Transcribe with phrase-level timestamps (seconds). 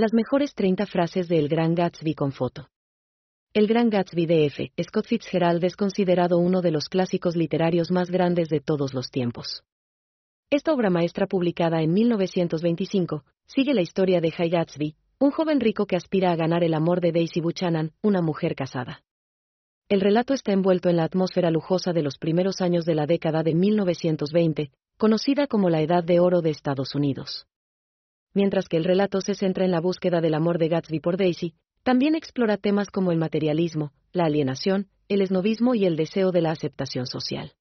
[0.00, 2.70] Las mejores 30 frases de El Gran Gatsby con foto.
[3.52, 4.72] El Gran Gatsby de F.
[4.82, 9.62] Scott Fitzgerald es considerado uno de los clásicos literarios más grandes de todos los tiempos.
[10.48, 15.84] Esta obra maestra publicada en 1925 sigue la historia de High Gatsby, un joven rico
[15.84, 19.02] que aspira a ganar el amor de Daisy Buchanan, una mujer casada.
[19.90, 23.42] El relato está envuelto en la atmósfera lujosa de los primeros años de la década
[23.42, 27.49] de 1920, conocida como la Edad de Oro de Estados Unidos.
[28.32, 31.54] Mientras que el relato se centra en la búsqueda del amor de Gatsby por Daisy,
[31.82, 36.52] también explora temas como el materialismo, la alienación, el esnovismo y el deseo de la
[36.52, 37.52] aceptación social.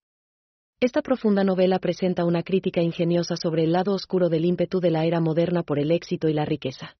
[0.80, 5.06] Esta profunda novela presenta una crítica ingeniosa sobre el lado oscuro del ímpetu de la
[5.06, 6.96] era moderna por el éxito y la riqueza.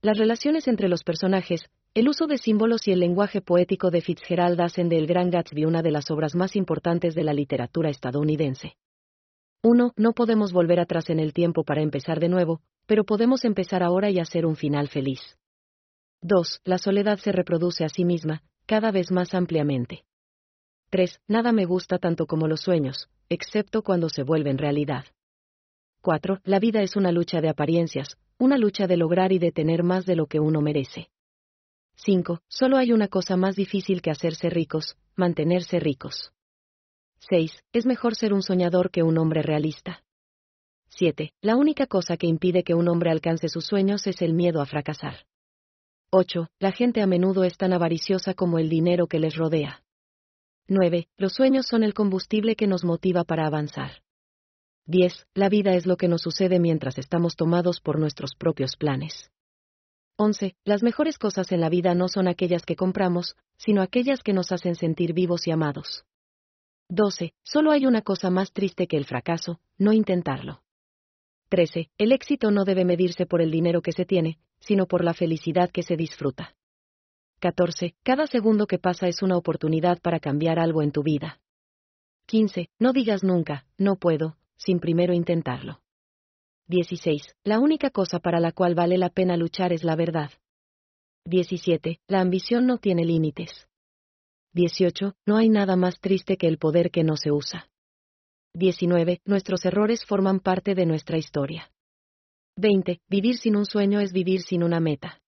[0.00, 4.60] Las relaciones entre los personajes, el uso de símbolos y el lenguaje poético de Fitzgerald
[4.60, 8.76] hacen de El Gran Gatsby una de las obras más importantes de la literatura estadounidense.
[9.62, 9.92] 1.
[9.96, 14.08] No podemos volver atrás en el tiempo para empezar de nuevo, pero podemos empezar ahora
[14.08, 15.20] y hacer un final feliz.
[16.22, 16.60] 2.
[16.64, 20.04] La soledad se reproduce a sí misma, cada vez más ampliamente.
[20.90, 21.20] 3.
[21.26, 25.04] Nada me gusta tanto como los sueños, excepto cuando se vuelven realidad.
[26.02, 26.40] 4.
[26.44, 30.06] La vida es una lucha de apariencias, una lucha de lograr y de tener más
[30.06, 31.10] de lo que uno merece.
[31.96, 32.42] 5.
[32.46, 36.32] Solo hay una cosa más difícil que hacerse ricos, mantenerse ricos.
[37.20, 37.52] 6.
[37.72, 40.02] Es mejor ser un soñador que un hombre realista.
[40.90, 41.32] 7.
[41.42, 44.66] La única cosa que impide que un hombre alcance sus sueños es el miedo a
[44.66, 45.26] fracasar.
[46.10, 46.48] 8.
[46.58, 49.82] La gente a menudo es tan avariciosa como el dinero que les rodea.
[50.66, 51.08] 9.
[51.16, 54.02] Los sueños son el combustible que nos motiva para avanzar.
[54.86, 55.26] 10.
[55.34, 59.30] La vida es lo que nos sucede mientras estamos tomados por nuestros propios planes.
[60.16, 60.56] 11.
[60.64, 64.50] Las mejores cosas en la vida no son aquellas que compramos, sino aquellas que nos
[64.50, 66.04] hacen sentir vivos y amados.
[66.90, 67.34] 12.
[67.42, 70.62] Solo hay una cosa más triste que el fracaso, no intentarlo.
[71.50, 71.90] 13.
[71.98, 75.70] El éxito no debe medirse por el dinero que se tiene, sino por la felicidad
[75.70, 76.56] que se disfruta.
[77.40, 77.94] 14.
[78.02, 81.40] Cada segundo que pasa es una oportunidad para cambiar algo en tu vida.
[82.26, 82.70] 15.
[82.78, 85.80] No digas nunca, no puedo, sin primero intentarlo.
[86.68, 87.36] 16.
[87.44, 90.30] La única cosa para la cual vale la pena luchar es la verdad.
[91.24, 92.00] 17.
[92.08, 93.67] La ambición no tiene límites.
[94.54, 95.14] 18.
[95.26, 97.68] No hay nada más triste que el poder que no se usa.
[98.54, 99.20] 19.
[99.24, 101.70] Nuestros errores forman parte de nuestra historia.
[102.56, 103.00] 20.
[103.08, 105.20] Vivir sin un sueño es vivir sin una meta.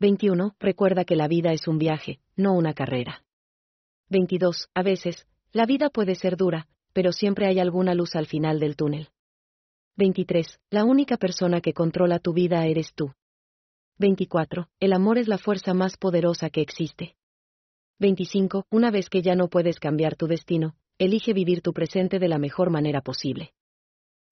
[0.00, 0.56] 21.
[0.58, 3.24] Recuerda que la vida es un viaje, no una carrera.
[4.10, 4.68] 22.
[4.74, 8.76] A veces, la vida puede ser dura, pero siempre hay alguna luz al final del
[8.76, 9.08] túnel.
[9.96, 10.60] 23.
[10.70, 13.12] La única persona que controla tu vida eres tú.
[13.98, 14.68] 24.
[14.80, 17.16] El amor es la fuerza más poderosa que existe.
[18.02, 18.66] 25.
[18.68, 22.36] Una vez que ya no puedes cambiar tu destino, elige vivir tu presente de la
[22.36, 23.52] mejor manera posible.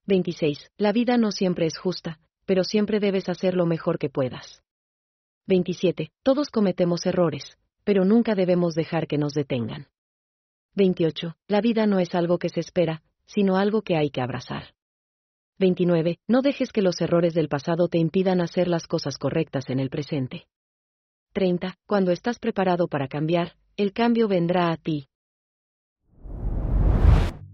[0.07, 0.71] 26.
[0.75, 4.61] La vida no siempre es justa, pero siempre debes hacer lo mejor que puedas.
[5.47, 6.11] 27.
[6.21, 9.87] Todos cometemos errores, pero nunca debemos dejar que nos detengan.
[10.75, 11.37] 28.
[11.47, 14.75] La vida no es algo que se espera, sino algo que hay que abrazar.
[15.59, 16.19] 29.
[16.27, 19.89] No dejes que los errores del pasado te impidan hacer las cosas correctas en el
[19.89, 20.47] presente.
[21.33, 21.75] 30.
[21.87, 25.07] Cuando estás preparado para cambiar, el cambio vendrá a ti.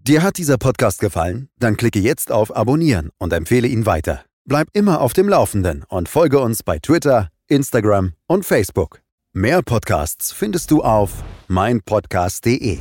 [0.08, 1.50] Dir hat dieser Podcast gefallen?
[1.60, 4.24] Dann klicke jetzt auf Abonnieren und empfehle ihn weiter.
[4.46, 9.02] Bleib immer auf dem Laufenden und folge uns bei Twitter, Instagram und Facebook.
[9.34, 12.80] Mehr Podcasts findest du auf meinpodcast.de.